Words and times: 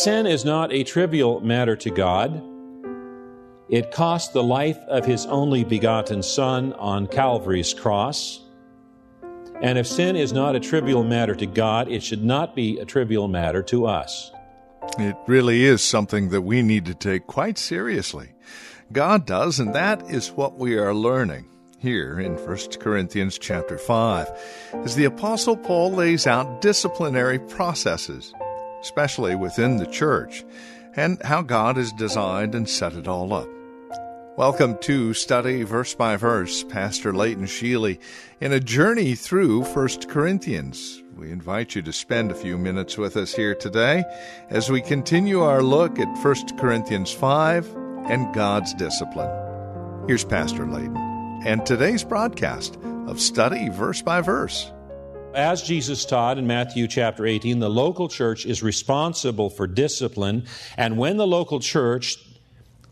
Sin 0.00 0.28
is 0.28 0.44
not 0.44 0.72
a 0.72 0.84
trivial 0.84 1.40
matter 1.40 1.74
to 1.74 1.90
God. 1.90 2.40
It 3.68 3.90
cost 3.90 4.32
the 4.32 4.44
life 4.44 4.78
of 4.86 5.04
his 5.04 5.26
only 5.26 5.64
begotten 5.64 6.22
Son 6.22 6.72
on 6.74 7.08
Calvary's 7.08 7.74
cross. 7.74 8.40
And 9.60 9.76
if 9.76 9.88
sin 9.88 10.14
is 10.14 10.32
not 10.32 10.54
a 10.54 10.60
trivial 10.60 11.02
matter 11.02 11.34
to 11.34 11.46
God, 11.46 11.88
it 11.88 12.04
should 12.04 12.22
not 12.22 12.54
be 12.54 12.78
a 12.78 12.84
trivial 12.84 13.26
matter 13.26 13.60
to 13.64 13.86
us. 13.86 14.30
It 15.00 15.16
really 15.26 15.64
is 15.64 15.82
something 15.82 16.28
that 16.28 16.42
we 16.42 16.62
need 16.62 16.86
to 16.86 16.94
take 16.94 17.26
quite 17.26 17.58
seriously. 17.58 18.34
God 18.92 19.26
does, 19.26 19.58
and 19.58 19.74
that 19.74 20.08
is 20.08 20.30
what 20.30 20.56
we 20.58 20.78
are 20.78 20.94
learning 20.94 21.46
here 21.80 22.20
in 22.20 22.36
1 22.36 22.56
Corinthians 22.78 23.36
chapter 23.36 23.76
5 23.76 24.30
as 24.84 24.94
the 24.94 25.06
apostle 25.06 25.56
Paul 25.56 25.90
lays 25.90 26.28
out 26.28 26.60
disciplinary 26.60 27.40
processes 27.40 28.32
especially 28.80 29.34
within 29.34 29.76
the 29.76 29.86
church, 29.86 30.44
and 30.96 31.22
how 31.22 31.42
God 31.42 31.76
has 31.76 31.92
designed 31.92 32.54
and 32.54 32.68
set 32.68 32.94
it 32.94 33.08
all 33.08 33.32
up. 33.32 33.48
Welcome 34.36 34.78
to 34.82 35.14
Study 35.14 35.64
Verse 35.64 35.94
by 35.94 36.16
Verse, 36.16 36.62
Pastor 36.62 37.12
Leighton 37.12 37.46
Sheely, 37.46 37.98
in 38.40 38.52
a 38.52 38.60
journey 38.60 39.16
through 39.16 39.64
1 39.64 39.88
Corinthians. 40.08 41.02
We 41.16 41.32
invite 41.32 41.74
you 41.74 41.82
to 41.82 41.92
spend 41.92 42.30
a 42.30 42.36
few 42.36 42.56
minutes 42.56 42.96
with 42.96 43.16
us 43.16 43.34
here 43.34 43.56
today 43.56 44.04
as 44.48 44.70
we 44.70 44.80
continue 44.80 45.40
our 45.42 45.62
look 45.62 45.98
at 45.98 46.24
1 46.24 46.56
Corinthians 46.56 47.10
5 47.10 47.66
and 48.06 48.32
God's 48.32 48.72
discipline. 48.74 49.30
Here's 50.06 50.24
Pastor 50.24 50.66
Leighton 50.66 50.96
and 51.44 51.66
today's 51.66 52.04
broadcast 52.04 52.78
of 53.06 53.20
Study 53.20 53.68
Verse 53.70 54.02
by 54.02 54.20
Verse. 54.20 54.72
As 55.38 55.62
Jesus 55.62 56.04
taught 56.04 56.36
in 56.36 56.48
Matthew 56.48 56.88
chapter 56.88 57.24
18, 57.24 57.60
the 57.60 57.70
local 57.70 58.08
church 58.08 58.44
is 58.44 58.60
responsible 58.60 59.50
for 59.50 59.68
discipline, 59.68 60.46
and 60.76 60.98
when 60.98 61.16
the 61.16 61.28
local 61.28 61.60
church 61.60 62.18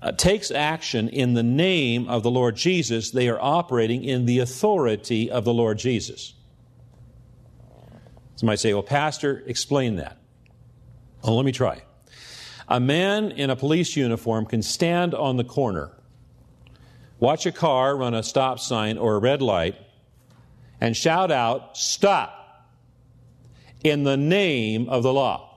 uh, 0.01 0.13
takes 0.13 0.53
action 0.53 1.09
in 1.09 1.35
the 1.35 1.43
name 1.43 2.09
of 2.09 2.23
the 2.23 2.31
Lord 2.31 2.55
Jesus, 2.55 3.11
they 3.11 3.29
are 3.29 3.41
operating 3.41 4.05
in 4.05 4.27
the 4.27 4.39
authority 4.39 5.29
of 5.29 5.43
the 5.43 5.53
Lord 5.53 5.79
Jesus. 5.79 6.35
Somebody 8.37 8.53
might 8.53 8.61
say, 8.61 8.73
Well, 8.73 8.85
Pastor, 8.85 9.43
explain 9.47 9.97
that. 9.97 10.17
Well, 11.25 11.35
let 11.35 11.47
me 11.47 11.51
try. 11.51 11.83
A 12.69 12.79
man 12.79 13.33
in 13.33 13.51
a 13.51 13.57
police 13.57 13.97
uniform 13.97 14.47
can 14.47 14.63
stand 14.63 15.17
on 15.17 15.37
the 15.37 15.43
corner, 15.43 15.91
watch 17.19 17.45
a 17.45 17.51
car 17.51 17.97
run 17.97 18.15
a 18.15 18.23
stop 18.23 18.61
sign 18.61 18.99
or 18.99 19.17
a 19.17 19.19
red 19.19 19.43
light, 19.43 19.75
and 20.81 20.97
shout 20.97 21.33
out, 21.33 21.77
Stop! 21.77 22.35
In 23.87 24.03
the 24.03 24.17
name 24.17 24.89
of 24.89 25.05
the 25.05 25.13
law. 25.13 25.49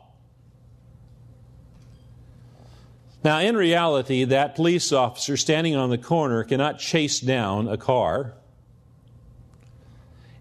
Now, 3.24 3.40
in 3.40 3.58
reality, 3.58 4.24
that 4.26 4.56
police 4.56 4.94
officer 4.94 5.36
standing 5.36 5.76
on 5.76 5.90
the 5.90 5.98
corner 5.98 6.44
cannot 6.44 6.78
chase 6.78 7.20
down 7.20 7.68
a 7.68 7.76
car 7.76 8.36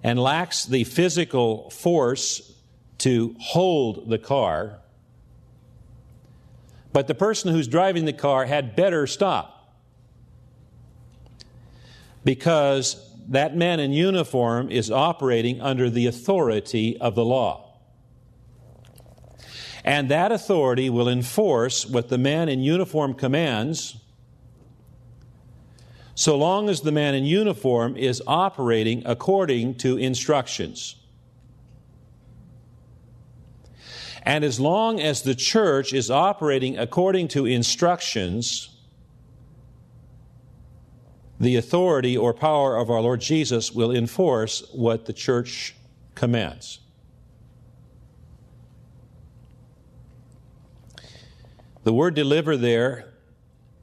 and 0.02 0.20
lacks 0.20 0.66
the 0.66 0.84
physical 0.84 1.70
force 1.70 2.52
to 2.98 3.34
hold 3.40 4.10
the 4.10 4.18
car. 4.18 4.80
But 6.92 7.06
the 7.06 7.14
person 7.14 7.52
who's 7.52 7.68
driving 7.68 8.04
the 8.04 8.12
car 8.12 8.44
had 8.44 8.76
better 8.76 9.06
stop. 9.06 9.72
Because 12.22 13.02
that 13.28 13.56
man 13.56 13.80
in 13.80 13.92
uniform 13.92 14.70
is 14.70 14.90
operating 14.90 15.62
under 15.62 15.88
the 15.88 16.06
authority 16.06 16.98
of 17.00 17.14
the 17.14 17.24
law. 17.24 17.67
And 19.88 20.10
that 20.10 20.32
authority 20.32 20.90
will 20.90 21.08
enforce 21.08 21.86
what 21.86 22.10
the 22.10 22.18
man 22.18 22.50
in 22.50 22.60
uniform 22.60 23.14
commands 23.14 23.96
so 26.14 26.36
long 26.36 26.68
as 26.68 26.82
the 26.82 26.92
man 26.92 27.14
in 27.14 27.24
uniform 27.24 27.96
is 27.96 28.22
operating 28.26 29.02
according 29.06 29.76
to 29.76 29.96
instructions. 29.96 30.96
And 34.24 34.44
as 34.44 34.60
long 34.60 35.00
as 35.00 35.22
the 35.22 35.34
church 35.34 35.94
is 35.94 36.10
operating 36.10 36.76
according 36.76 37.28
to 37.28 37.46
instructions, 37.46 38.68
the 41.40 41.56
authority 41.56 42.14
or 42.14 42.34
power 42.34 42.76
of 42.76 42.90
our 42.90 43.00
Lord 43.00 43.22
Jesus 43.22 43.72
will 43.72 43.90
enforce 43.90 44.68
what 44.70 45.06
the 45.06 45.14
church 45.14 45.74
commands. 46.14 46.80
The 51.88 51.94
word 51.94 52.12
deliver 52.12 52.58
there 52.58 53.06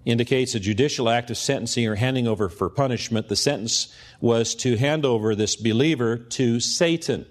indicates 0.05 0.53
a 0.53 0.59
judicial 0.59 1.09
act 1.09 1.31
of 1.31 1.37
sentencing 1.37 1.87
or 1.87 1.95
handing 1.95 2.27
over 2.27 2.49
for 2.49 2.69
punishment. 2.69 3.29
The 3.29 3.35
sentence 3.35 3.91
was 4.21 4.53
to 4.57 4.77
hand 4.77 5.07
over 5.07 5.33
this 5.33 5.55
believer 5.55 6.15
to 6.15 6.59
Satan. 6.59 7.25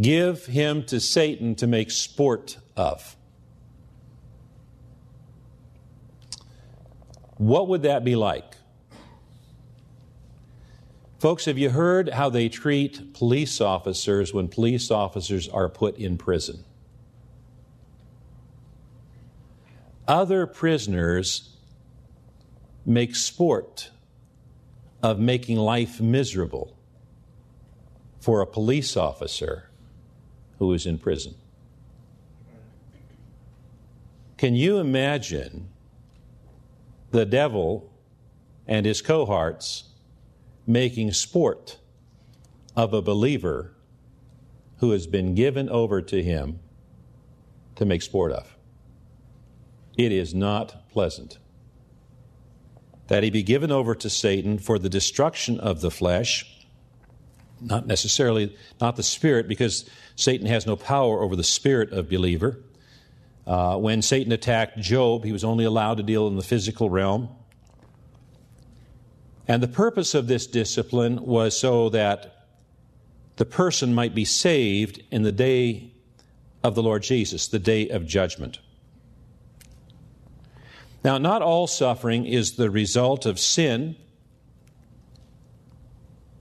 Give 0.00 0.44
him 0.46 0.82
to 0.86 0.98
Satan 0.98 1.54
to 1.54 1.68
make 1.68 1.92
sport 1.92 2.58
of. 2.76 3.14
What 7.36 7.68
would 7.68 7.82
that 7.82 8.02
be 8.02 8.16
like? 8.16 8.57
Folks, 11.18 11.46
have 11.46 11.58
you 11.58 11.70
heard 11.70 12.10
how 12.10 12.30
they 12.30 12.48
treat 12.48 13.12
police 13.12 13.60
officers 13.60 14.32
when 14.32 14.46
police 14.46 14.88
officers 14.88 15.48
are 15.48 15.68
put 15.68 15.98
in 15.98 16.16
prison? 16.16 16.62
Other 20.06 20.46
prisoners 20.46 21.56
make 22.86 23.16
sport 23.16 23.90
of 25.02 25.18
making 25.18 25.56
life 25.56 26.00
miserable 26.00 26.76
for 28.20 28.40
a 28.40 28.46
police 28.46 28.96
officer 28.96 29.68
who 30.60 30.72
is 30.72 30.86
in 30.86 30.98
prison. 30.98 31.34
Can 34.36 34.54
you 34.54 34.78
imagine 34.78 35.68
the 37.10 37.26
devil 37.26 37.90
and 38.68 38.86
his 38.86 39.02
cohorts 39.02 39.87
making 40.68 41.10
sport 41.12 41.78
of 42.76 42.92
a 42.92 43.00
believer 43.00 43.72
who 44.80 44.90
has 44.90 45.06
been 45.06 45.34
given 45.34 45.68
over 45.70 46.02
to 46.02 46.22
him 46.22 46.60
to 47.74 47.86
make 47.86 48.02
sport 48.02 48.30
of. 48.30 48.54
It 49.96 50.12
is 50.12 50.34
not 50.34 50.90
pleasant. 50.90 51.38
That 53.08 53.22
he 53.22 53.30
be 53.30 53.42
given 53.42 53.72
over 53.72 53.94
to 53.94 54.10
Satan 54.10 54.58
for 54.58 54.78
the 54.78 54.90
destruction 54.90 55.58
of 55.58 55.80
the 55.80 55.90
flesh, 55.90 56.44
not 57.60 57.86
necessarily, 57.86 58.54
not 58.78 58.96
the 58.96 59.02
spirit, 59.02 59.48
because 59.48 59.88
Satan 60.14 60.46
has 60.46 60.66
no 60.66 60.76
power 60.76 61.22
over 61.22 61.34
the 61.34 61.42
spirit 61.42 61.92
of 61.92 62.10
believer. 62.10 62.58
Uh, 63.46 63.78
when 63.78 64.02
Satan 64.02 64.30
attacked 64.32 64.78
Job, 64.78 65.24
he 65.24 65.32
was 65.32 65.42
only 65.42 65.64
allowed 65.64 65.96
to 65.96 66.02
deal 66.02 66.28
in 66.28 66.36
the 66.36 66.42
physical 66.42 66.90
realm. 66.90 67.30
And 69.48 69.62
the 69.62 69.68
purpose 69.68 70.14
of 70.14 70.26
this 70.28 70.46
discipline 70.46 71.24
was 71.24 71.58
so 71.58 71.88
that 71.88 72.46
the 73.36 73.46
person 73.46 73.94
might 73.94 74.14
be 74.14 74.26
saved 74.26 75.02
in 75.10 75.22
the 75.22 75.32
day 75.32 75.90
of 76.62 76.74
the 76.74 76.82
Lord 76.82 77.02
Jesus, 77.02 77.48
the 77.48 77.58
day 77.58 77.88
of 77.88 78.04
judgment. 78.06 78.58
Now, 81.02 81.16
not 81.16 81.40
all 81.40 81.66
suffering 81.66 82.26
is 82.26 82.56
the 82.56 82.70
result 82.70 83.24
of 83.24 83.38
sin, 83.38 83.96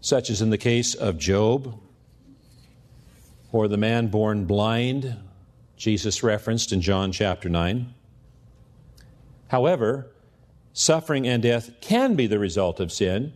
such 0.01 0.29
as 0.29 0.41
in 0.41 0.49
the 0.49 0.57
case 0.57 0.93
of 0.93 1.17
Job 1.17 1.79
or 3.51 3.67
the 3.67 3.77
man 3.77 4.07
born 4.07 4.45
blind 4.45 5.15
Jesus 5.77 6.23
referenced 6.23 6.73
in 6.73 6.81
John 6.81 7.11
chapter 7.11 7.49
9. 7.49 7.93
However, 9.47 10.11
suffering 10.77 11.27
and 11.27 11.41
death 11.41 11.71
can 11.81 12.13
be 12.13 12.27
the 12.27 12.37
result 12.37 12.79
of 12.79 12.91
sin, 12.91 13.33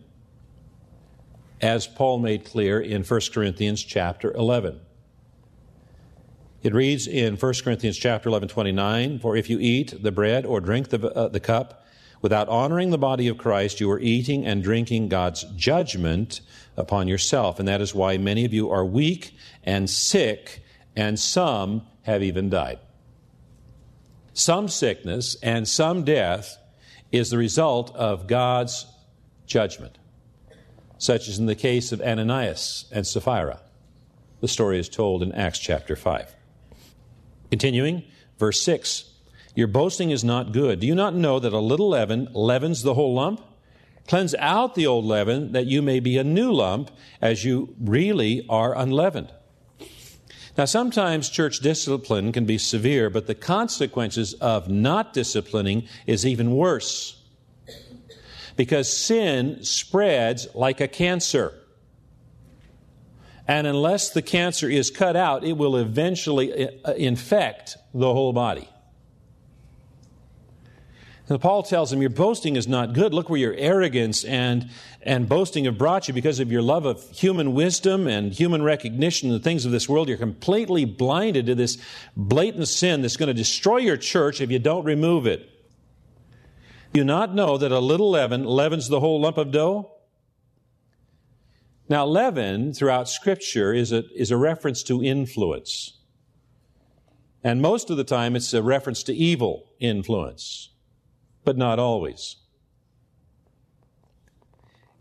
as 1.60 1.88
Paul 1.88 2.20
made 2.20 2.44
clear 2.44 2.80
in 2.80 3.02
1 3.02 3.20
Corinthians 3.34 3.82
chapter 3.82 4.32
11. 4.32 4.78
It 6.62 6.72
reads 6.72 7.08
in 7.08 7.36
1 7.36 7.54
Corinthians 7.64 7.98
chapter 7.98 8.28
11, 8.28 8.48
29, 8.48 9.18
For 9.18 9.36
if 9.36 9.50
you 9.50 9.58
eat 9.58 10.00
the 10.00 10.12
bread 10.12 10.46
or 10.46 10.60
drink 10.60 10.90
the, 10.90 11.12
uh, 11.12 11.28
the 11.28 11.40
cup 11.40 11.84
without 12.20 12.48
honoring 12.48 12.90
the 12.90 12.98
body 12.98 13.26
of 13.26 13.38
Christ, 13.38 13.80
you 13.80 13.90
are 13.90 13.98
eating 13.98 14.46
and 14.46 14.62
drinking 14.62 15.08
God's 15.08 15.42
judgment 15.56 16.42
upon 16.76 17.08
yourself. 17.08 17.58
And 17.58 17.66
that 17.66 17.80
is 17.80 17.92
why 17.92 18.18
many 18.18 18.44
of 18.44 18.54
you 18.54 18.70
are 18.70 18.84
weak 18.84 19.36
and 19.64 19.90
sick, 19.90 20.62
and 20.94 21.18
some 21.18 21.82
have 22.02 22.22
even 22.22 22.50
died. 22.50 22.78
Some 24.32 24.68
sickness 24.68 25.36
and 25.42 25.66
some 25.66 26.04
death 26.04 26.56
is 27.12 27.30
the 27.30 27.38
result 27.38 27.94
of 27.94 28.26
God's 28.26 28.86
judgment, 29.46 29.98
such 30.98 31.28
as 31.28 31.38
in 31.38 31.46
the 31.46 31.54
case 31.54 31.92
of 31.92 32.00
Ananias 32.00 32.86
and 32.90 33.06
Sapphira. 33.06 33.60
The 34.40 34.48
story 34.48 34.80
is 34.80 34.88
told 34.88 35.22
in 35.22 35.32
Acts 35.32 35.58
chapter 35.58 35.94
5. 35.94 36.34
Continuing, 37.50 38.02
verse 38.38 38.62
6 38.62 39.10
Your 39.54 39.68
boasting 39.68 40.10
is 40.10 40.24
not 40.24 40.52
good. 40.52 40.80
Do 40.80 40.86
you 40.86 40.94
not 40.94 41.14
know 41.14 41.38
that 41.38 41.52
a 41.52 41.58
little 41.58 41.90
leaven 41.90 42.28
leavens 42.32 42.82
the 42.82 42.94
whole 42.94 43.14
lump? 43.14 43.42
Cleanse 44.08 44.34
out 44.36 44.74
the 44.74 44.86
old 44.86 45.04
leaven, 45.04 45.52
that 45.52 45.66
you 45.66 45.80
may 45.80 46.00
be 46.00 46.18
a 46.18 46.24
new 46.24 46.52
lump, 46.52 46.90
as 47.20 47.44
you 47.44 47.76
really 47.78 48.44
are 48.48 48.76
unleavened. 48.76 49.32
Now, 50.56 50.66
sometimes 50.66 51.30
church 51.30 51.60
discipline 51.60 52.30
can 52.32 52.44
be 52.44 52.58
severe, 52.58 53.08
but 53.08 53.26
the 53.26 53.34
consequences 53.34 54.34
of 54.34 54.68
not 54.68 55.14
disciplining 55.14 55.88
is 56.06 56.26
even 56.26 56.54
worse. 56.54 57.18
Because 58.54 58.94
sin 58.94 59.64
spreads 59.64 60.46
like 60.54 60.80
a 60.82 60.88
cancer. 60.88 61.54
And 63.48 63.66
unless 63.66 64.10
the 64.10 64.20
cancer 64.20 64.68
is 64.68 64.90
cut 64.90 65.16
out, 65.16 65.42
it 65.42 65.54
will 65.54 65.76
eventually 65.76 66.68
uh, 66.84 66.92
infect 66.94 67.78
the 67.94 68.12
whole 68.12 68.34
body. 68.34 68.68
And 71.32 71.40
Paul 71.40 71.62
tells 71.62 71.90
him, 71.90 72.02
Your 72.02 72.10
boasting 72.10 72.56
is 72.56 72.68
not 72.68 72.92
good. 72.92 73.14
Look 73.14 73.30
where 73.30 73.40
your 73.40 73.54
arrogance 73.54 74.22
and, 74.22 74.68
and 75.00 75.26
boasting 75.26 75.64
have 75.64 75.78
brought 75.78 76.06
you 76.06 76.12
because 76.12 76.40
of 76.40 76.52
your 76.52 76.60
love 76.60 76.84
of 76.84 77.08
human 77.10 77.54
wisdom 77.54 78.06
and 78.06 78.30
human 78.30 78.62
recognition 78.62 79.30
and 79.30 79.40
the 79.40 79.42
things 79.42 79.64
of 79.64 79.72
this 79.72 79.88
world. 79.88 80.08
You're 80.08 80.18
completely 80.18 80.84
blinded 80.84 81.46
to 81.46 81.54
this 81.54 81.78
blatant 82.14 82.68
sin 82.68 83.00
that's 83.00 83.16
going 83.16 83.28
to 83.28 83.34
destroy 83.34 83.78
your 83.78 83.96
church 83.96 84.42
if 84.42 84.50
you 84.50 84.58
don't 84.58 84.84
remove 84.84 85.26
it. 85.26 85.48
You 86.92 87.02
not 87.02 87.34
know 87.34 87.56
that 87.56 87.72
a 87.72 87.78
little 87.78 88.10
leaven 88.10 88.44
leavens 88.44 88.88
the 88.90 89.00
whole 89.00 89.18
lump 89.18 89.38
of 89.38 89.50
dough? 89.50 89.90
Now, 91.88 92.04
leaven 92.04 92.74
throughout 92.74 93.08
Scripture 93.08 93.72
is 93.72 93.90
a, 93.90 94.04
is 94.14 94.30
a 94.30 94.36
reference 94.36 94.82
to 94.82 95.02
influence. 95.02 95.98
And 97.42 97.62
most 97.62 97.88
of 97.88 97.96
the 97.96 98.04
time, 98.04 98.36
it's 98.36 98.52
a 98.52 98.62
reference 98.62 99.02
to 99.04 99.14
evil 99.14 99.70
influence, 99.80 100.68
but 101.44 101.56
not 101.56 101.78
always. 101.78 102.36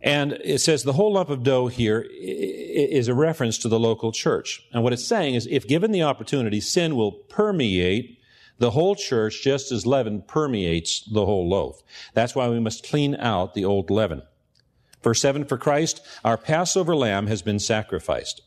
And 0.04 0.34
it 0.44 0.62
says 0.62 0.84
the 0.84 0.94
whole 0.94 1.14
lump 1.14 1.30
of 1.30 1.44
dough 1.44 1.68
here 1.68 2.08
is 2.10 3.08
a 3.08 3.14
reference 3.14 3.58
to 3.60 3.70
the 3.70 3.80
local 3.80 4.12
church. 4.12 4.64
And 4.74 4.84
what 4.84 4.94
it's 4.94 5.06
saying 5.06 5.36
is 5.36 5.48
if 5.52 5.68
given 5.68 5.92
the 5.92 6.02
opportunity, 6.02 6.60
sin 6.60 6.96
will 6.96 7.12
permeate 7.12 8.18
the 8.58 8.72
whole 8.72 8.96
church 8.96 9.44
just 9.44 9.72
as 9.72 9.86
leaven 9.86 10.24
permeates 10.28 11.02
the 11.02 11.26
whole 11.26 11.48
loaf. 11.48 11.82
That's 12.14 12.36
why 12.36 12.48
we 12.50 12.60
must 12.60 12.88
clean 12.88 13.16
out 13.16 13.54
the 13.54 13.66
old 13.66 13.90
leaven. 13.90 14.24
Verse 15.04 15.22
7 15.22 15.46
For 15.46 15.58
Christ, 15.58 16.02
our 16.24 16.38
Passover 16.38 16.96
lamb, 16.96 17.28
has 17.28 17.42
been 17.42 17.60
sacrificed. 17.60 18.42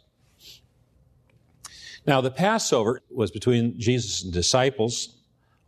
Now, 2.07 2.21
the 2.21 2.31
Passover 2.31 3.01
was 3.11 3.31
between 3.31 3.79
Jesus 3.79 4.23
and 4.23 4.33
disciples 4.33 5.14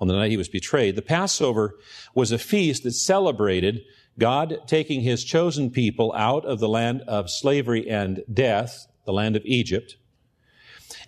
on 0.00 0.08
the 0.08 0.14
night 0.14 0.30
he 0.30 0.36
was 0.36 0.48
betrayed. 0.48 0.96
The 0.96 1.02
Passover 1.02 1.78
was 2.14 2.32
a 2.32 2.38
feast 2.38 2.82
that 2.84 2.92
celebrated 2.92 3.82
God 4.18 4.60
taking 4.66 5.02
his 5.02 5.24
chosen 5.24 5.70
people 5.70 6.12
out 6.14 6.44
of 6.44 6.58
the 6.58 6.68
land 6.68 7.02
of 7.02 7.30
slavery 7.30 7.88
and 7.88 8.22
death, 8.32 8.86
the 9.04 9.12
land 9.12 9.36
of 9.36 9.42
Egypt, 9.44 9.96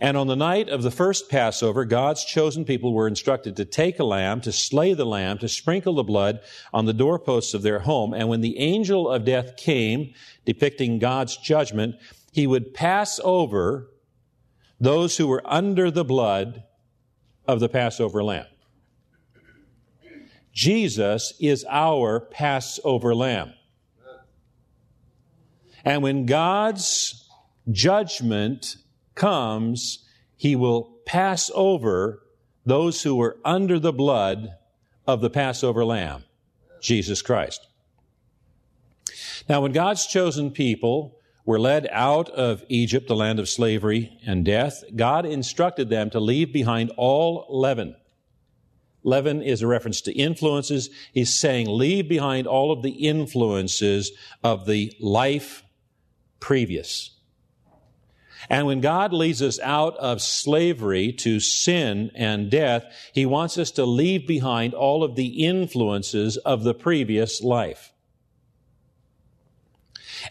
and 0.00 0.16
on 0.16 0.28
the 0.28 0.36
night 0.36 0.68
of 0.68 0.82
the 0.82 0.90
first 0.90 1.28
Passover, 1.28 1.84
God's 1.84 2.24
chosen 2.24 2.64
people 2.64 2.92
were 2.92 3.08
instructed 3.08 3.56
to 3.56 3.64
take 3.64 3.98
a 3.98 4.04
lamb, 4.04 4.40
to 4.42 4.52
slay 4.52 4.94
the 4.94 5.06
lamb, 5.06 5.38
to 5.38 5.48
sprinkle 5.48 5.94
the 5.94 6.04
blood 6.04 6.40
on 6.72 6.84
the 6.84 6.92
doorposts 6.92 7.52
of 7.52 7.62
their 7.62 7.80
home. 7.80 8.14
And 8.14 8.28
when 8.28 8.40
the 8.40 8.58
angel 8.58 9.08
of 9.08 9.24
death 9.24 9.56
came, 9.56 10.14
depicting 10.44 11.00
God's 11.00 11.36
judgment, 11.36 11.96
he 12.32 12.46
would 12.46 12.74
pass 12.74 13.18
over 13.24 13.90
those 14.80 15.16
who 15.16 15.26
were 15.26 15.42
under 15.44 15.90
the 15.90 16.04
blood 16.04 16.62
of 17.46 17.58
the 17.58 17.68
Passover 17.68 18.22
lamb. 18.22 18.46
Jesus 20.58 21.34
is 21.38 21.64
our 21.70 22.18
Passover 22.18 23.14
lamb. 23.14 23.54
And 25.84 26.02
when 26.02 26.26
God's 26.26 27.30
judgment 27.70 28.74
comes, 29.14 30.04
he 30.36 30.56
will 30.56 30.98
pass 31.06 31.48
over 31.54 32.24
those 32.66 33.04
who 33.04 33.14
were 33.14 33.36
under 33.44 33.78
the 33.78 33.92
blood 33.92 34.48
of 35.06 35.20
the 35.20 35.30
Passover 35.30 35.84
lamb, 35.84 36.24
Jesus 36.82 37.22
Christ. 37.22 37.64
Now, 39.48 39.60
when 39.60 39.70
God's 39.70 40.08
chosen 40.08 40.50
people 40.50 41.20
were 41.46 41.60
led 41.60 41.86
out 41.92 42.30
of 42.30 42.64
Egypt, 42.68 43.06
the 43.06 43.14
land 43.14 43.38
of 43.38 43.48
slavery 43.48 44.18
and 44.26 44.44
death, 44.44 44.82
God 44.96 45.24
instructed 45.24 45.88
them 45.88 46.10
to 46.10 46.18
leave 46.18 46.52
behind 46.52 46.90
all 46.96 47.46
leaven. 47.48 47.94
Leaven 49.04 49.42
is 49.42 49.62
a 49.62 49.66
reference 49.66 50.00
to 50.02 50.12
influences. 50.12 50.90
He's 51.12 51.32
saying, 51.32 51.66
leave 51.68 52.08
behind 52.08 52.46
all 52.46 52.72
of 52.72 52.82
the 52.82 53.06
influences 53.08 54.12
of 54.42 54.66
the 54.66 54.92
life 55.00 55.62
previous. 56.40 57.14
And 58.50 58.66
when 58.66 58.80
God 58.80 59.12
leads 59.12 59.42
us 59.42 59.58
out 59.60 59.96
of 59.98 60.22
slavery 60.22 61.12
to 61.14 61.40
sin 61.40 62.10
and 62.14 62.50
death, 62.50 62.84
He 63.12 63.26
wants 63.26 63.58
us 63.58 63.70
to 63.72 63.84
leave 63.84 64.26
behind 64.26 64.74
all 64.74 65.04
of 65.04 65.16
the 65.16 65.44
influences 65.44 66.36
of 66.38 66.62
the 66.62 66.74
previous 66.74 67.42
life. 67.42 67.92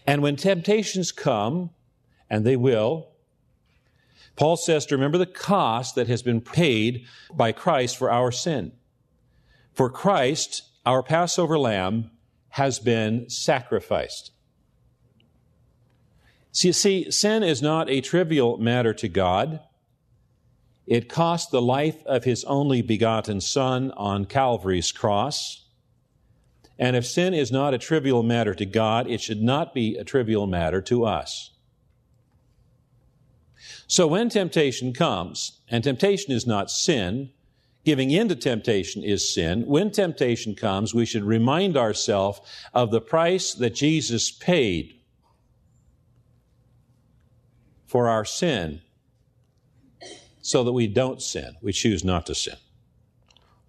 And 0.06 0.22
when 0.22 0.36
temptations 0.36 1.12
come, 1.12 1.70
and 2.28 2.44
they 2.44 2.56
will, 2.56 3.08
Paul 4.38 4.56
says 4.56 4.86
to 4.86 4.94
remember 4.94 5.18
the 5.18 5.26
cost 5.26 5.96
that 5.96 6.06
has 6.06 6.22
been 6.22 6.40
paid 6.40 7.06
by 7.34 7.50
Christ 7.50 7.96
for 7.96 8.08
our 8.08 8.30
sin. 8.30 8.70
For 9.74 9.90
Christ, 9.90 10.62
our 10.86 11.02
Passover 11.02 11.58
lamb, 11.58 12.12
has 12.50 12.78
been 12.78 13.28
sacrificed. 13.28 14.30
So 16.52 16.68
you 16.68 16.72
see, 16.72 17.10
sin 17.10 17.42
is 17.42 17.60
not 17.60 17.90
a 17.90 18.00
trivial 18.00 18.58
matter 18.58 18.94
to 18.94 19.08
God. 19.08 19.58
It 20.86 21.08
cost 21.08 21.50
the 21.50 21.60
life 21.60 22.00
of 22.06 22.22
his 22.22 22.44
only 22.44 22.80
begotten 22.80 23.40
Son 23.40 23.90
on 23.96 24.24
Calvary's 24.24 24.92
cross. 24.92 25.66
And 26.78 26.94
if 26.94 27.04
sin 27.04 27.34
is 27.34 27.50
not 27.50 27.74
a 27.74 27.78
trivial 27.78 28.22
matter 28.22 28.54
to 28.54 28.64
God, 28.64 29.10
it 29.10 29.20
should 29.20 29.42
not 29.42 29.74
be 29.74 29.96
a 29.96 30.04
trivial 30.04 30.46
matter 30.46 30.80
to 30.82 31.04
us. 31.04 31.50
So 33.88 34.06
when 34.06 34.28
temptation 34.28 34.92
comes, 34.92 35.60
and 35.68 35.82
temptation 35.82 36.30
is 36.30 36.46
not 36.46 36.70
sin, 36.70 37.30
giving 37.84 38.10
in 38.10 38.28
to 38.28 38.36
temptation 38.36 39.02
is 39.02 39.32
sin. 39.32 39.64
When 39.66 39.90
temptation 39.90 40.54
comes, 40.54 40.94
we 40.94 41.06
should 41.06 41.24
remind 41.24 41.74
ourselves 41.74 42.40
of 42.74 42.90
the 42.90 43.00
price 43.00 43.54
that 43.54 43.74
Jesus 43.74 44.30
paid 44.30 44.94
for 47.86 48.08
our 48.08 48.26
sin 48.26 48.82
so 50.42 50.62
that 50.64 50.72
we 50.72 50.86
don't 50.86 51.22
sin. 51.22 51.56
We 51.62 51.72
choose 51.72 52.04
not 52.04 52.26
to 52.26 52.34
sin. 52.34 52.56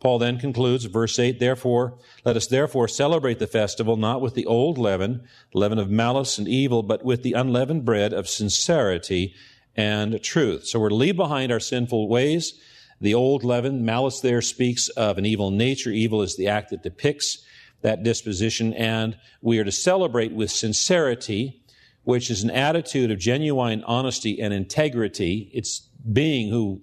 Paul 0.01 0.19
then 0.19 0.37
concludes, 0.37 0.83
verse 0.85 1.17
8, 1.17 1.39
therefore, 1.39 1.97
let 2.25 2.35
us 2.35 2.47
therefore 2.47 2.89
celebrate 2.89 3.39
the 3.39 3.47
festival 3.47 3.95
not 3.95 4.19
with 4.19 4.33
the 4.33 4.45
old 4.45 4.77
leaven, 4.77 5.27
leaven 5.53 5.79
of 5.79 5.89
malice 5.89 6.37
and 6.37 6.47
evil, 6.47 6.83
but 6.83 7.05
with 7.05 7.23
the 7.23 7.33
unleavened 7.33 7.85
bread 7.85 8.11
of 8.11 8.27
sincerity 8.27 9.33
and 9.79 10.21
truth. 10.21 10.67
So 10.67 10.79
we're 10.79 10.89
to 10.89 10.95
leave 10.95 11.15
behind 11.15 11.51
our 11.51 11.59
sinful 11.59 12.09
ways. 12.09 12.59
The 12.99 13.13
old 13.13 13.43
leaven, 13.43 13.85
malice 13.85 14.19
there 14.19 14.41
speaks 14.41 14.89
of 14.89 15.17
an 15.17 15.25
evil 15.25 15.51
nature. 15.51 15.89
Evil 15.89 16.21
is 16.21 16.35
the 16.35 16.47
act 16.47 16.71
that 16.71 16.83
depicts 16.83 17.45
that 17.81 18.03
disposition. 18.03 18.73
And 18.73 19.17
we 19.41 19.57
are 19.59 19.63
to 19.63 19.71
celebrate 19.71 20.33
with 20.33 20.51
sincerity 20.51 21.61
which 22.03 22.31
is 22.31 22.43
an 22.43 22.49
attitude 22.49 23.11
of 23.11 23.19
genuine 23.19 23.83
honesty 23.83 24.41
and 24.41 24.51
integrity. 24.51 25.51
It's 25.53 25.87
being 26.11 26.49
who, 26.49 26.81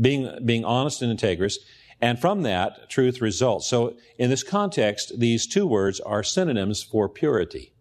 being, 0.00 0.30
being 0.44 0.64
honest 0.64 1.02
and 1.02 1.18
integrous. 1.18 1.56
And 2.00 2.20
from 2.20 2.42
that, 2.42 2.88
truth 2.88 3.20
results. 3.20 3.66
So 3.66 3.96
in 4.16 4.30
this 4.30 4.44
context, 4.44 5.18
these 5.18 5.46
two 5.46 5.66
words 5.66 5.98
are 6.00 6.22
synonyms 6.22 6.84
for 6.84 7.08
purity. 7.08 7.72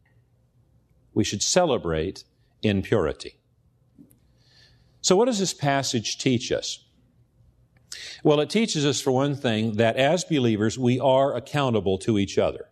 We 1.13 1.23
should 1.23 1.43
celebrate 1.43 2.23
in 2.63 2.81
purity. 2.81 3.38
So 5.09 5.15
what 5.15 5.25
does 5.25 5.39
this 5.39 5.55
passage 5.55 6.19
teach 6.19 6.51
us? 6.51 6.85
Well, 8.23 8.39
it 8.41 8.51
teaches 8.51 8.85
us, 8.85 9.01
for 9.01 9.09
one 9.09 9.33
thing, 9.33 9.77
that 9.77 9.95
as 9.95 10.23
believers, 10.23 10.77
we 10.77 10.99
are 10.99 11.35
accountable 11.35 11.97
to 11.97 12.19
each 12.19 12.37
other. 12.37 12.69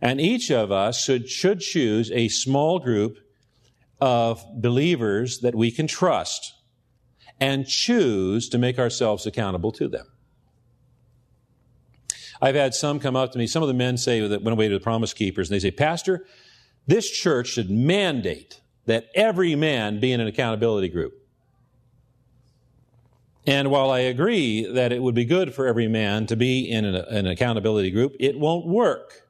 And 0.00 0.20
each 0.20 0.52
of 0.52 0.70
us 0.70 1.02
should, 1.02 1.28
should 1.28 1.58
choose 1.58 2.12
a 2.12 2.28
small 2.28 2.78
group 2.78 3.18
of 4.00 4.44
believers 4.54 5.40
that 5.40 5.56
we 5.56 5.72
can 5.72 5.88
trust 5.88 6.54
and 7.40 7.66
choose 7.66 8.48
to 8.50 8.56
make 8.56 8.78
ourselves 8.78 9.26
accountable 9.26 9.72
to 9.72 9.88
them. 9.88 10.06
I've 12.40 12.54
had 12.54 12.72
some 12.72 13.00
come 13.00 13.16
up 13.16 13.32
to 13.32 13.38
me, 13.38 13.48
some 13.48 13.64
of 13.64 13.68
the 13.68 13.74
men 13.74 13.96
say 13.96 14.20
that 14.20 14.44
went 14.44 14.52
away 14.52 14.68
to 14.68 14.74
the 14.74 14.80
Promise 14.80 15.12
Keepers, 15.12 15.50
and 15.50 15.56
they 15.56 15.60
say, 15.60 15.72
Pastor, 15.72 16.24
this 16.86 17.10
church 17.10 17.48
should 17.48 17.68
mandate 17.68 18.60
that 18.86 19.08
every 19.14 19.54
man 19.54 20.00
be 20.00 20.12
in 20.12 20.20
an 20.20 20.26
accountability 20.26 20.88
group. 20.88 21.14
And 23.46 23.70
while 23.70 23.90
I 23.90 24.00
agree 24.00 24.66
that 24.66 24.92
it 24.92 25.00
would 25.00 25.14
be 25.14 25.24
good 25.24 25.54
for 25.54 25.66
every 25.66 25.86
man 25.86 26.26
to 26.26 26.36
be 26.36 26.68
in 26.68 26.84
an, 26.84 26.96
an 26.96 27.26
accountability 27.26 27.90
group, 27.90 28.16
it 28.18 28.38
won't 28.38 28.66
work 28.66 29.26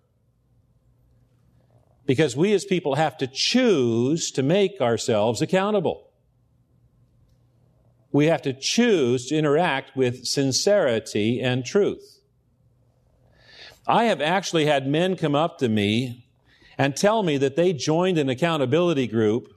because 2.06 2.36
we 2.36 2.52
as 2.54 2.64
people 2.64 2.94
have 2.94 3.18
to 3.18 3.26
choose 3.26 4.30
to 4.30 4.42
make 4.42 4.80
ourselves 4.80 5.42
accountable. 5.42 6.08
We 8.12 8.26
have 8.26 8.42
to 8.42 8.54
choose 8.54 9.26
to 9.26 9.36
interact 9.36 9.96
with 9.96 10.24
sincerity 10.24 11.42
and 11.42 11.64
truth. 11.64 12.20
I 13.86 14.04
have 14.04 14.20
actually 14.20 14.66
had 14.66 14.86
men 14.86 15.16
come 15.16 15.34
up 15.34 15.58
to 15.58 15.68
me 15.68 16.25
and 16.78 16.96
tell 16.96 17.22
me 17.22 17.38
that 17.38 17.56
they 17.56 17.72
joined 17.72 18.18
an 18.18 18.28
accountability 18.28 19.06
group 19.06 19.52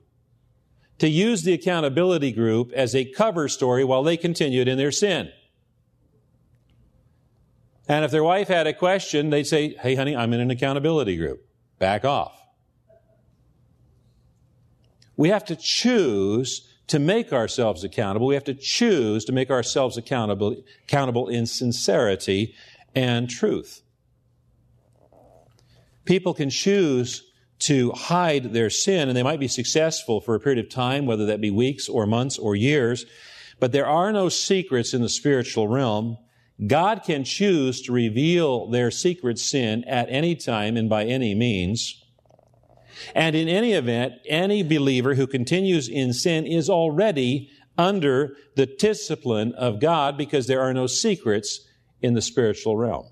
to 0.99 1.07
use 1.07 1.43
the 1.43 1.53
accountability 1.53 2.31
group 2.31 2.71
as 2.73 2.93
a 2.95 3.05
cover 3.05 3.47
story 3.47 3.83
while 3.83 4.03
they 4.03 4.17
continued 4.17 4.67
in 4.67 4.77
their 4.77 4.91
sin. 4.91 5.31
And 7.87 8.05
if 8.05 8.11
their 8.11 8.23
wife 8.23 8.47
had 8.47 8.67
a 8.67 8.73
question, 8.73 9.29
they'd 9.31 9.47
say, 9.47 9.75
Hey, 9.75 9.95
honey, 9.95 10.15
I'm 10.15 10.31
in 10.33 10.39
an 10.39 10.51
accountability 10.51 11.17
group. 11.17 11.45
Back 11.79 12.05
off. 12.05 12.35
We 15.17 15.29
have 15.29 15.45
to 15.45 15.55
choose 15.55 16.69
to 16.87 16.99
make 16.99 17.33
ourselves 17.33 17.83
accountable. 17.83 18.27
We 18.27 18.35
have 18.35 18.43
to 18.45 18.53
choose 18.53 19.25
to 19.25 19.31
make 19.31 19.49
ourselves 19.49 19.97
accountable, 19.97 20.55
accountable 20.83 21.27
in 21.27 21.45
sincerity 21.45 22.55
and 22.95 23.29
truth. 23.29 23.81
People 26.09 26.33
can 26.33 26.49
choose 26.49 27.21
to 27.59 27.91
hide 27.91 28.51
their 28.51 28.71
sin 28.71 29.09
and 29.09 29.15
they 29.15 29.21
might 29.21 29.39
be 29.39 29.47
successful 29.47 30.19
for 30.19 30.33
a 30.33 30.39
period 30.39 30.57
of 30.57 30.67
time, 30.67 31.05
whether 31.05 31.27
that 31.27 31.39
be 31.39 31.51
weeks 31.51 31.87
or 31.87 32.07
months 32.07 32.39
or 32.39 32.55
years. 32.55 33.05
But 33.59 33.73
there 33.73 33.85
are 33.85 34.11
no 34.11 34.27
secrets 34.27 34.95
in 34.95 35.03
the 35.03 35.07
spiritual 35.07 35.67
realm. 35.67 36.17
God 36.65 37.03
can 37.03 37.23
choose 37.23 37.83
to 37.83 37.91
reveal 37.91 38.71
their 38.71 38.89
secret 38.89 39.37
sin 39.37 39.83
at 39.83 40.09
any 40.09 40.35
time 40.35 40.77
and 40.77 40.89
by 40.89 41.05
any 41.05 41.35
means. 41.35 42.03
And 43.13 43.35
in 43.35 43.47
any 43.47 43.73
event, 43.73 44.13
any 44.27 44.63
believer 44.63 45.13
who 45.13 45.27
continues 45.27 45.87
in 45.87 46.13
sin 46.13 46.47
is 46.47 46.71
already 46.71 47.51
under 47.77 48.35
the 48.55 48.65
discipline 48.65 49.53
of 49.53 49.79
God 49.79 50.17
because 50.17 50.47
there 50.47 50.61
are 50.61 50.73
no 50.73 50.87
secrets 50.87 51.67
in 52.01 52.15
the 52.15 52.21
spiritual 52.23 52.77
realm. 52.77 53.05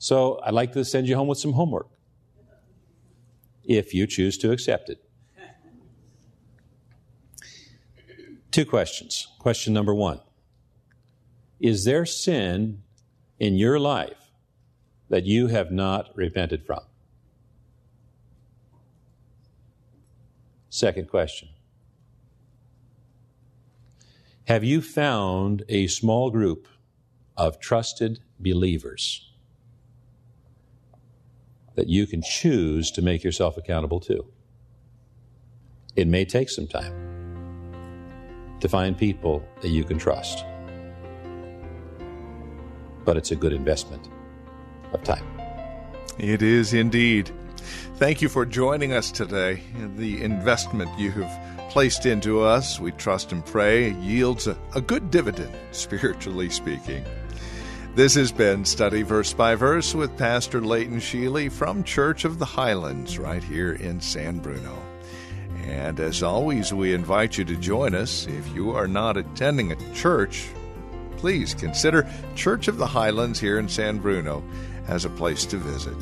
So 0.00 0.40
I'd 0.42 0.54
like 0.54 0.72
to 0.72 0.84
send 0.84 1.06
you 1.06 1.14
home 1.14 1.28
with 1.28 1.36
some 1.36 1.52
homework 1.52 1.88
if 3.62 3.92
you 3.92 4.06
choose 4.06 4.38
to 4.38 4.50
accept 4.50 4.88
it. 4.88 4.98
Two 8.50 8.64
questions. 8.64 9.28
Question 9.38 9.74
number 9.74 9.94
one 9.94 10.20
Is 11.60 11.84
there 11.84 12.06
sin 12.06 12.82
in 13.38 13.56
your 13.56 13.78
life 13.78 14.30
that 15.10 15.26
you 15.26 15.48
have 15.48 15.70
not 15.70 16.08
repented 16.16 16.64
from? 16.64 16.80
Second 20.70 21.10
question 21.10 21.50
Have 24.46 24.64
you 24.64 24.80
found 24.80 25.62
a 25.68 25.88
small 25.88 26.30
group 26.30 26.66
of 27.36 27.60
trusted 27.60 28.20
believers 28.38 29.29
that 31.74 31.88
you 31.88 32.06
can 32.06 32.22
choose 32.22 32.90
to 32.92 33.02
make 33.02 33.24
yourself 33.24 33.56
accountable 33.56 34.00
to? 34.00 34.24
It 35.96 36.06
may 36.06 36.24
take 36.24 36.48
some 36.50 36.66
time 36.66 36.94
to 38.60 38.68
find 38.68 38.96
people 38.96 39.42
that 39.60 39.68
you 39.68 39.84
can 39.84 39.98
trust, 39.98 40.44
but 43.04 43.16
it's 43.16 43.30
a 43.30 43.36
good 43.36 43.52
investment 43.52 44.08
of 44.92 45.02
time. 45.02 45.24
It 46.18 46.42
is 46.42 46.74
indeed. 46.74 47.30
Thank 47.96 48.22
you 48.22 48.28
for 48.28 48.44
joining 48.46 48.92
us 48.92 49.10
today. 49.10 49.62
The 49.96 50.22
investment 50.22 50.90
you 50.98 51.10
have 51.12 51.70
placed 51.70 52.06
into 52.06 52.40
us, 52.40 52.80
we 52.80 52.92
trust 52.92 53.32
and 53.32 53.44
pray, 53.44 53.92
yields 53.94 54.46
a, 54.46 54.58
a 54.74 54.80
good 54.80 55.10
dividend, 55.10 55.54
spiritually 55.70 56.50
speaking. 56.50 57.04
This 57.96 58.14
has 58.14 58.30
been 58.30 58.64
Study 58.64 59.02
Verse 59.02 59.32
by 59.32 59.56
Verse 59.56 59.96
with 59.96 60.16
Pastor 60.16 60.60
Leighton 60.60 61.00
Sheely 61.00 61.50
from 61.50 61.82
Church 61.82 62.24
of 62.24 62.38
the 62.38 62.44
Highlands 62.44 63.18
right 63.18 63.42
here 63.42 63.72
in 63.72 64.00
San 64.00 64.38
Bruno. 64.38 64.80
And 65.64 65.98
as 65.98 66.22
always, 66.22 66.72
we 66.72 66.94
invite 66.94 67.36
you 67.36 67.44
to 67.46 67.56
join 67.56 67.96
us. 67.96 68.28
If 68.28 68.54
you 68.54 68.70
are 68.70 68.86
not 68.86 69.16
attending 69.16 69.72
a 69.72 69.92
church, 69.92 70.46
please 71.16 71.52
consider 71.52 72.08
Church 72.36 72.68
of 72.68 72.78
the 72.78 72.86
Highlands 72.86 73.40
here 73.40 73.58
in 73.58 73.68
San 73.68 73.98
Bruno 73.98 74.44
as 74.86 75.04
a 75.04 75.10
place 75.10 75.44
to 75.46 75.56
visit. 75.56 75.96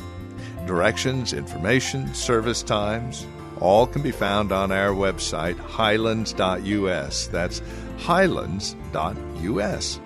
Directions, 0.67 1.33
information, 1.33 2.13
service 2.13 2.61
times, 2.61 3.25
all 3.59 3.87
can 3.87 4.03
be 4.03 4.11
found 4.11 4.51
on 4.51 4.71
our 4.71 4.91
website, 4.91 5.57
highlands.us. 5.57 7.27
That's 7.27 7.63
highlands.us. 7.97 9.99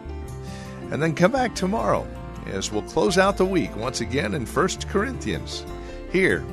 And 0.94 1.02
then 1.02 1.16
come 1.16 1.32
back 1.32 1.56
tomorrow 1.56 2.08
as 2.46 2.72
we'll 2.72 2.84
close 2.84 3.18
out 3.18 3.36
the 3.36 3.46
week 3.46 3.76
once 3.76 4.02
again 4.02 4.36
in 4.36 4.46
1 4.46 4.68
Corinthians 4.90 5.66
here 6.12 6.46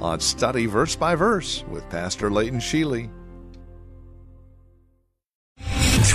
on 0.00 0.18
Study 0.18 0.66
Verse 0.66 0.96
by 0.96 1.14
Verse 1.14 1.62
with 1.70 1.88
Pastor 1.88 2.28
Leighton 2.28 2.58
Sheely. 2.58 3.08